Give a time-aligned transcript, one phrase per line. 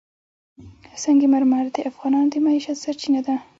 [1.03, 3.35] سنگ مرمر د افغانانو د معیشت سرچینه ده.